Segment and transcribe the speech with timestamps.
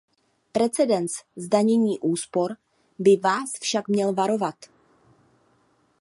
[0.51, 2.57] Precedens zdanění úspor
[2.99, 4.55] by vás však měl varovat.